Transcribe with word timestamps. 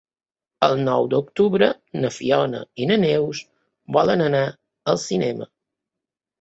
El 0.67 0.71
nou 0.87 1.09
d'octubre 1.11 1.67
na 2.05 2.11
Fiona 2.17 2.63
i 2.85 2.89
na 2.93 2.99
Neus 3.05 3.45
volen 4.01 4.27
anar 4.33 4.43
al 4.97 5.03
cinema. 5.07 5.53